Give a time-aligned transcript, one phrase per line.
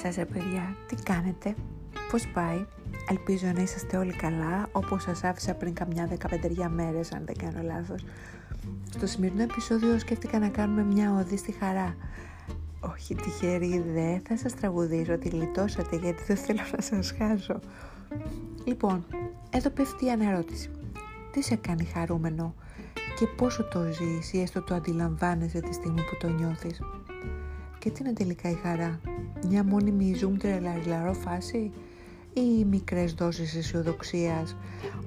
[0.00, 1.54] σας ρε παιδιά, τι κάνετε,
[2.10, 2.66] πώς πάει,
[3.10, 7.62] ελπίζω να είσαστε όλοι καλά, όπως σας άφησα πριν καμιά δεκαπεντεριά μέρες αν δεν κάνω
[7.62, 8.04] λάθος.
[8.90, 11.96] Στο σημερινό επεισόδιο σκέφτηκα να κάνουμε μια οδή στη χαρά.
[12.80, 17.60] Όχι τυχερή, δεν θα σας τραγουδήσω, τη λιτώσατε γιατί δεν θέλω να σας χάσω.
[18.64, 19.06] Λοιπόν,
[19.50, 20.70] εδώ πέφτει η αναρώτηση.
[21.32, 22.54] Τι σε κάνει χαρούμενο
[23.18, 26.80] και πόσο το ζεις ή έστω το αντιλαμβάνεσαι τη στιγμή που το νιώθεις;
[27.80, 29.00] Και τι είναι τελικά η χαρά,
[29.48, 31.70] μια μόνιμη zoom τρελαριλαρό φάση
[32.32, 34.56] ή μικρές δόσεις αισιοδοξίας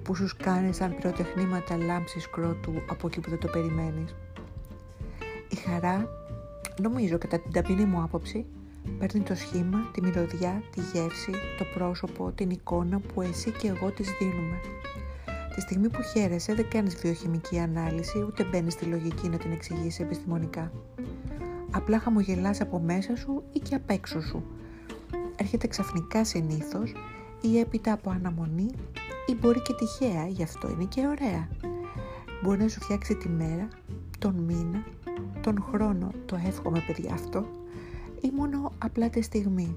[0.03, 4.15] που σου κάνει σαν πυροτεχνήματα λάμψης κρότου από εκεί που δεν το περιμένεις;
[5.49, 6.07] Η χαρά,
[6.81, 8.45] νομίζω κατά την ταπεινή μου άποψη,
[8.99, 13.91] παίρνει το σχήμα, τη μυρωδιά, τη γεύση, το πρόσωπο, την εικόνα που εσύ και εγώ
[13.91, 14.59] τις δίνουμε.
[15.55, 19.99] Τη στιγμή που χαίρεσαι δεν κάνεις βιοχημική ανάλυση ούτε μπαίνεις στη λογική να την εξηγήσεις
[19.99, 20.71] επιστημονικά.
[21.75, 24.43] Απλά χαμογελάς από μέσα σου ή και απ' έξω σου.
[25.35, 26.93] Έρχεται ξαφνικά συνήθως
[27.41, 28.69] ή έπειτα από αναμονή
[29.25, 31.47] ή μπορεί και τυχαία, γι' αυτό είναι και ωραία.
[32.43, 33.67] Μπορεί να σου φτιάξει τη μέρα,
[34.19, 34.83] τον μήνα,
[35.41, 37.45] τον χρόνο, το εύχομαι παιδιά αυτό,
[38.21, 39.75] ή μόνο απλά τη στιγμή.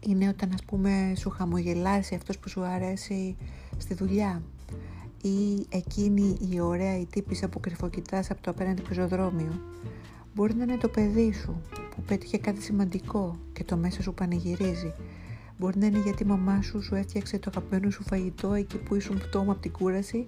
[0.00, 3.36] Είναι όταν ας πούμε σου χαμογελάσει αυτός που σου αρέσει
[3.78, 4.42] στη δουλειά
[5.22, 9.60] ή εκείνη η ωραία η τύπησα που κρυφοκοιτάς από το απέναντι πεζοδρόμιο
[10.38, 14.92] Μπορεί να είναι το παιδί σου που πέτυχε κάτι σημαντικό και το μέσα σου πανηγυρίζει.
[15.58, 18.94] Μπορεί να είναι γιατί η μαμά σου σου έφτιαξε το αγαπημένο σου φαγητό εκεί που
[18.94, 20.26] ήσουν πτώμα από την κούραση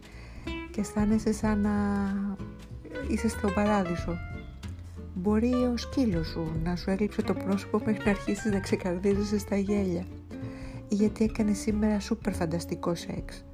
[0.70, 1.70] και αισθάνεσαι σαν να
[3.08, 4.16] είσαι στο παράδεισο.
[5.14, 9.56] Μπορεί ο σκύλος σου να σου έλειψε το πρόσωπο μέχρι να αρχίσεις να ξεκαρδίζεσαι στα
[9.56, 10.04] γέλια
[10.88, 13.44] ή γιατί έκανες σήμερα σούπερ φανταστικό σεξ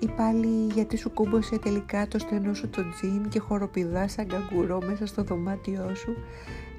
[0.00, 4.80] ή πάλι γιατί σου κούμπωσε τελικά το στενό σου το τζιν και χοροπηδά σαν καγκουρό
[4.86, 6.16] μέσα στο δωμάτιό σου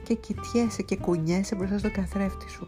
[0.03, 2.67] και κοιτιέσαι και κουνιέσαι μπροστά στο καθρέφτη σου.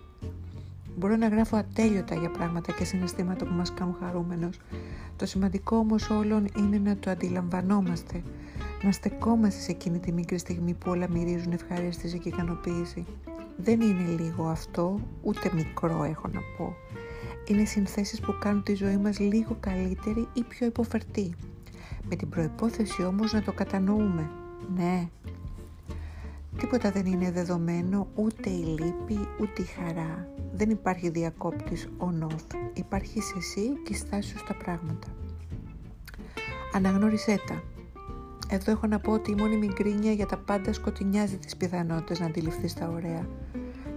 [0.96, 4.59] Μπορώ να γράφω ατέλειωτα για πράγματα και συναισθήματα που μας κάνουν χαρούμενος.
[5.16, 8.24] Το σημαντικό όμως όλων είναι να το αντιλαμβανόμαστε,
[8.84, 13.06] να στεκόμαστε σε εκείνη τη μικρή στιγμή που όλα μυρίζουν ευχαρίστηση και ικανοποίηση.
[13.58, 16.75] Δεν είναι λίγο αυτό, ούτε μικρό έχω να πω
[17.48, 21.36] είναι συνθέσεις που κάνουν τη ζωή μας λίγο καλύτερη ή πιο υποφερτή.
[22.09, 24.30] Με την προϋπόθεση όμως να το κατανοούμε.
[24.76, 25.09] Ναι,
[26.58, 30.28] τίποτα δεν είναι δεδομένο, ούτε η λύπη, ούτε η χαρά.
[30.53, 32.56] Δεν υπάρχει διακόπτης on-off.
[32.74, 35.08] Υπάρχει εσύ και η στάση σου στα πράγματα.
[36.74, 37.64] Αναγνώρισέ τα.
[38.50, 42.26] Εδώ έχω να πω ότι η μόνη γκρίνια για τα πάντα σκοτεινιάζει τις πιθανότητες να
[42.26, 43.28] αντιληφθείς τα ωραία.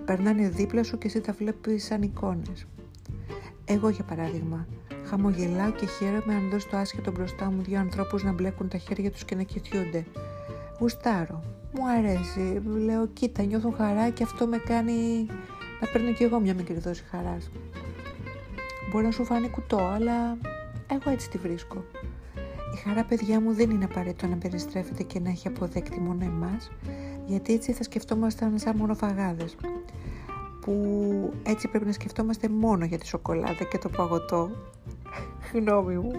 [0.05, 2.67] Περνάνε δίπλα σου και εσύ τα βλέπεις σαν εικόνες.
[3.69, 4.67] Εγώ για παράδειγμα,
[5.07, 9.11] χαμογελάω και χαίρομαι αν δω στο άσχετο μπροστά μου δύο ανθρώπους να μπλέκουν τα χέρια
[9.11, 10.07] τους και να κοιτιούνται.
[10.79, 15.27] Γουστάρω, μου αρέσει, λέω κοίτα νιώθω χαρά και αυτό με κάνει
[15.81, 17.51] να παίρνω κι εγώ μια μικρή δόση χαράς.
[18.91, 20.39] Μπορεί να σου φανεί κουτό, αλλά
[20.91, 21.85] εγώ έτσι τη βρίσκω.
[22.75, 26.71] Η χαρά, παιδιά μου, δεν είναι απαραίτητο να περιστρέφεται και να έχει αποδέκτη μόνο εμάς,
[27.27, 29.57] γιατί έτσι θα σκεφτόμασταν σαν μονοφαγάδες
[30.67, 34.51] που έτσι πρέπει να σκεφτόμαστε μόνο για τη σοκολάτα και το παγωτό.
[35.55, 36.13] Γνώμη μου.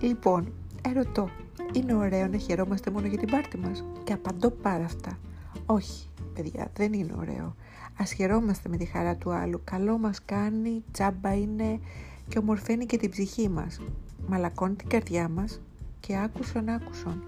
[0.00, 0.52] Λοιπόν,
[0.82, 1.30] ερωτώ,
[1.72, 5.18] είναι ωραίο να χαιρόμαστε μόνο για την πάρτη μας; Και απαντώ πάρα αυτά.
[5.66, 7.54] Όχι, παιδιά, δεν είναι ωραίο.
[7.96, 9.60] Ας χαιρόμαστε με τη χαρά του άλλου.
[9.64, 11.80] Καλό μας κάνει, τσάμπα είναι
[12.28, 13.80] και ομορφαίνει και την ψυχή μας.
[14.26, 15.60] Μαλακώνει την καρδιά μας
[16.00, 17.22] και άκουσον άκουσον.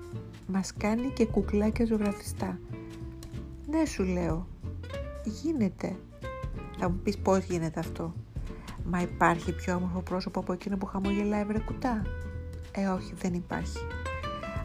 [0.47, 2.59] Μας κάνει και κουκλάκια ζωγραφιστά.
[3.71, 4.47] Ναι σου λέω,
[5.25, 5.97] γίνεται;
[6.79, 8.15] Θα μου πεις πώς γίνεται αυτό;
[8.85, 12.03] Μα υπάρχει πιο όμορφο πρόσωπο από εκείνο που χαμογελάει βρε κουτά.
[12.73, 13.79] Ε όχι δεν υπάρχει.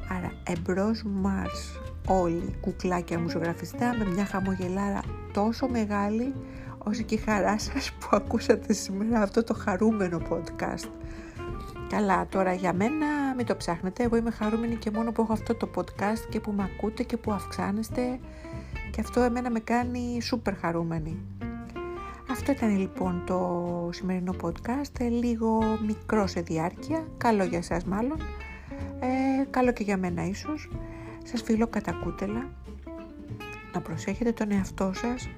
[0.10, 5.02] Άρα εμπρός Μάρς όλοι κουκλάκια μου ζωγραφιστά με μια χαμογελάρα
[5.34, 6.34] τόσο μεγάλη
[6.78, 10.90] όσο και η χαρά σας που ακούσατε σήμερα αυτό το χαρούμενο podcast.
[11.90, 15.56] Καλά, τώρα για μένα μην το ψάχνετε, εγώ είμαι χαρούμενη και μόνο που έχω αυτό
[15.56, 18.20] το podcast και που με ακούτε και που αυξάνεστε
[18.96, 21.18] και αυτό εμένα με κάνει σούπερ χαρούμενη.
[22.32, 28.18] Αυτό ήταν λοιπόν το σημερινό podcast, λίγο μικρό σε διάρκεια, καλό για σας μάλλον,
[29.00, 30.70] ε, καλό και για μένα ίσως.
[31.24, 32.50] Σας φιλώ κατά κούτελα,
[33.74, 35.30] να προσέχετε τον εαυτό σας,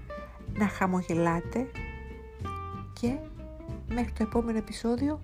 [0.57, 1.71] να χαμογελάτε.
[2.99, 3.15] Και
[3.87, 5.19] μέχρι το επόμενο επεισόδιο,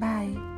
[0.00, 0.51] bye!